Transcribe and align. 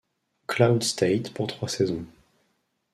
Cloud 0.47 0.81
State 0.83 1.31
pour 1.31 1.45
trois 1.45 1.69
saisons. 1.69 2.07